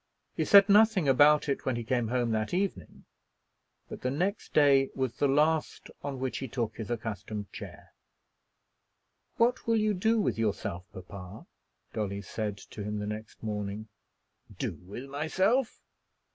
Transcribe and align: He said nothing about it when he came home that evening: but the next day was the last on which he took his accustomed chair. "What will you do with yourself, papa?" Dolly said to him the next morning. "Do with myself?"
He 0.33 0.45
said 0.45 0.67
nothing 0.67 1.07
about 1.07 1.47
it 1.47 1.63
when 1.63 1.75
he 1.75 1.83
came 1.83 2.07
home 2.07 2.31
that 2.31 2.55
evening: 2.55 3.05
but 3.87 4.01
the 4.01 4.09
next 4.09 4.51
day 4.51 4.89
was 4.95 5.13
the 5.19 5.27
last 5.27 5.91
on 6.01 6.19
which 6.19 6.39
he 6.39 6.47
took 6.47 6.75
his 6.75 6.89
accustomed 6.89 7.51
chair. 7.53 7.93
"What 9.37 9.67
will 9.67 9.75
you 9.77 9.93
do 9.93 10.19
with 10.19 10.39
yourself, 10.39 10.87
papa?" 10.91 11.45
Dolly 11.93 12.23
said 12.23 12.57
to 12.57 12.83
him 12.83 12.97
the 12.97 13.05
next 13.05 13.43
morning. 13.43 13.89
"Do 14.57 14.73
with 14.87 15.07
myself?" 15.07 15.79